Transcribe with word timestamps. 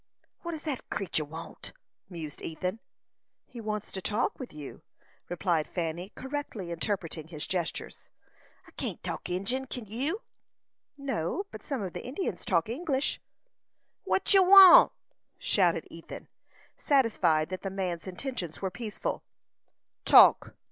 "What 0.41 0.53
does 0.53 0.63
that 0.63 0.89
creetur 0.89 1.23
want?" 1.25 1.73
mused 2.09 2.41
Ethan. 2.41 2.79
"He 3.45 3.61
wants 3.61 3.91
to 3.91 4.01
talk 4.01 4.39
with 4.39 4.51
you," 4.51 4.81
replied 5.29 5.67
Fanny, 5.67 6.09
correctly 6.15 6.71
interpreting 6.71 7.27
his 7.27 7.45
gestures. 7.45 8.09
"I 8.65 8.71
can't 8.71 9.03
talk 9.03 9.29
Injin 9.29 9.67
kin 9.67 9.85
you?" 9.85 10.23
"No; 10.97 11.45
but 11.51 11.61
some 11.61 11.83
of 11.83 11.93
the 11.93 12.03
Indians 12.03 12.45
talk 12.45 12.67
English." 12.67 13.21
"What 14.03 14.33
ye 14.33 14.39
want?" 14.39 14.91
shouted 15.37 15.85
Ethan, 15.91 16.27
satisfied 16.77 17.49
that 17.49 17.61
the 17.61 17.69
man's 17.69 18.07
intentions 18.07 18.59
were 18.59 18.71
peaceful. 18.71 19.21
"Talk! 20.03 20.55